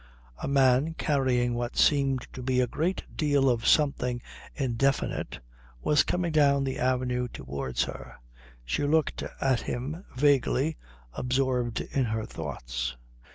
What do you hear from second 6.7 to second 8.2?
avenue towards her.